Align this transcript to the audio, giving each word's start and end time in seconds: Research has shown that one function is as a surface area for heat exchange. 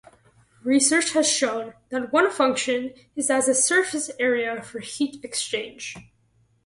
Research 0.63 1.11
has 1.13 1.29
shown 1.31 1.75
that 1.89 2.11
one 2.11 2.31
function 2.31 2.91
is 3.15 3.29
as 3.29 3.47
a 3.47 3.53
surface 3.53 4.09
area 4.19 4.59
for 4.63 4.79
heat 4.79 5.23
exchange. 5.23 5.95